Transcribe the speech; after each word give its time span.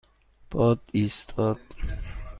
باد 0.51 0.79
ایستاد. 0.93 1.59